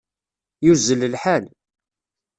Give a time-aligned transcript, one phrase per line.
[0.65, 1.45] Yuzzel lḥal.